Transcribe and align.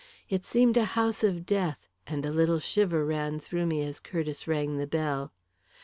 It 0.29 0.43
seemed 0.45 0.77
a 0.77 0.83
house 0.97 1.23
of 1.23 1.45
death, 1.45 1.85
and 2.07 2.25
a 2.25 2.31
little 2.31 2.57
shiver 2.57 3.05
ran 3.05 3.39
through 3.39 3.67
me 3.67 3.83
as 3.83 3.99
Curtiss 3.99 4.47
rang 4.47 4.77
the 4.77 4.87
bell. 4.87 5.31